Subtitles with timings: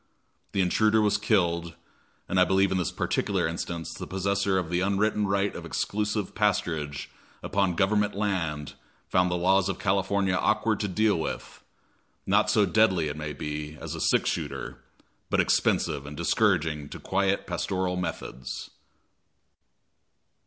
[0.53, 1.75] The intruder was killed,
[2.27, 6.33] and I believe in this particular instance the possessor of the unwritten right of exclusive
[6.33, 7.05] pasturage
[7.43, 8.73] upon Government land
[9.09, 11.63] found the laws of California awkward to deal with;
[12.25, 14.79] not so deadly, it may be, as a six shooter,
[15.29, 18.71] but expensive and discouraging to quiet pastoral methods.